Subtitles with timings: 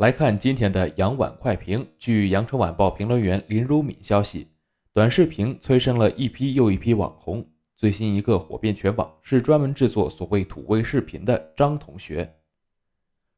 [0.00, 1.86] 来看今天的羊晚快评。
[1.98, 4.48] 据羊城晚报评论员林如敏消息，
[4.94, 7.46] 短视频催生了一批又一批网红。
[7.76, 12.34] 最新一个火遍全网是专门制作所谓土味视频的张同学。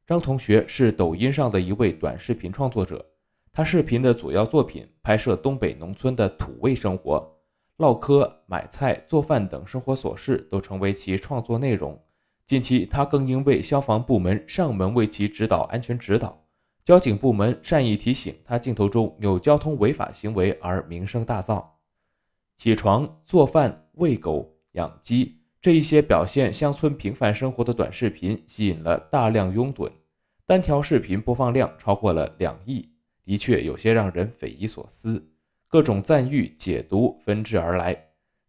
[0.06, 3.04] 张同学是抖音上的一位短视频创作者，
[3.52, 7.28] 他视频的主要作品拍摄东北农村的土味生活，
[7.78, 12.00] 唠嗑、买菜、做饭等生活琐事都成为其创作内容。
[12.46, 16.40] 近期，他更因为消防部门上门为其指导安全指导。
[16.84, 21.64] 交警部门善意提醒他镜头中有交通违法行为而名声大噪。
[22.56, 29.90] 起床、做饭、喂狗、养鸡这一些表现乡村平凡生活的短视频吸引了大量拥趸，
[30.44, 32.88] 单条视频播放量超过了两亿，
[33.24, 35.24] 的确有些让人匪夷所思。
[35.68, 37.96] 各种赞誉、解读纷至而来，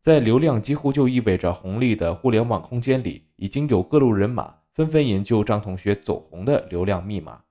[0.02, 7.42] 在流量几乎就意味着红利的互联网空间里，已经有各路人马纷纷研究张同学走红的流量密码。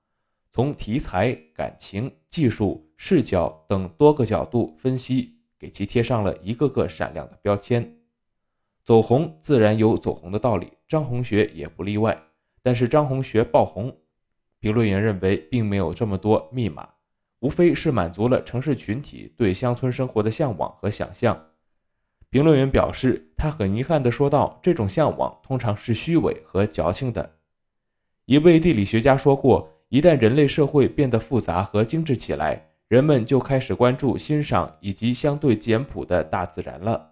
[0.55, 7.97] 从题材、感情、技术、视角等多个角度分析，给其贴上了一个个闪亮的标签。
[8.85, 12.15] 走红自然有走红的道理，张同学也不例外。
[12.61, 13.97] 但是张同学爆红，
[14.59, 16.87] 评论员认为并没有这么多密码，
[17.39, 21.47] 无非是满足了城市群体对乡村生活的向往和想象。
[22.29, 27.37] 评论员表示，他很遗憾地说道：“这种向往通常是虚伪和矫情的。”
[28.25, 29.72] 一位地理学家说过。
[29.93, 37.11] 一旦人类社会变得复杂和精致起来，人们就开始关注、欣赏以及相对简朴的大自然了。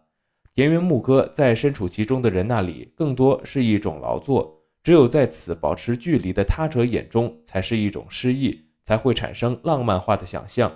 [0.56, 4.60] 田园牧歌在身处其中的人那里，更多是一种劳作。
[4.82, 10.72] 只有在此保持距离的他者眼中，才是一种诗意，才会产生浪漫化的想象。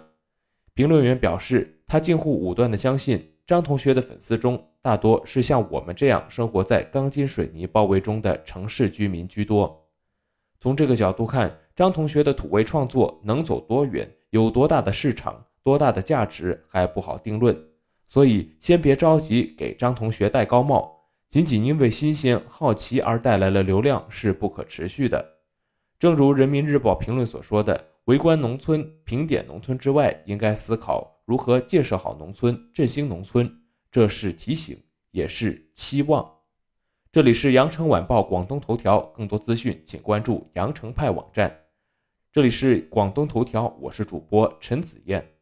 [0.76, 9.90] 评论员表示，他近乎武断地相信，张同学的粉丝中大多是像我们这样生活在钢筋水泥包围中的城市居民居多。
[10.60, 17.56] 从这个角度看，张同学的土味创作能走多远，有多大的市场，多大的价值还不好定论。
[18.08, 20.90] 所以，先别着急给张同学戴高帽，
[21.28, 25.34] 仅仅因为新鲜好奇而带来了流量是不可持续的。
[26.00, 33.52] 正如人民日报评论所说的：“围观农村、评点农村之外，应该思考如何建设好农村、振兴农村。”
[33.92, 34.78] 这是提醒，
[35.12, 36.26] 也是期望。
[37.12, 41.54] 这里是羊城晚报广东头条，更多资讯请关注羊城派网站。
[42.36, 45.35] 这里是广东头条，我是主播陈子燕。